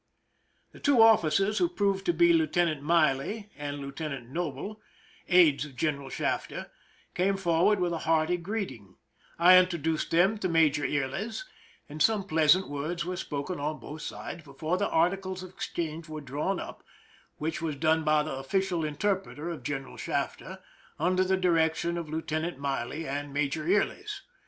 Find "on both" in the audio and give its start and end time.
13.59-14.01